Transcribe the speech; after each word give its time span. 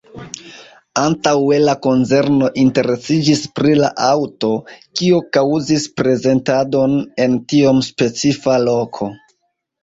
Antaŭe 0.99 1.57
la 1.65 1.73
konzerno 1.87 2.47
interesiĝis 2.61 3.43
pri 3.59 3.73
la 3.81 3.91
aŭto, 4.05 4.49
kio 5.01 5.19
kaŭzis 5.37 5.85
prezentadon 6.01 6.97
en 7.27 7.37
tiom 7.55 7.85
specifa 7.91 8.59
loko. 8.67 9.11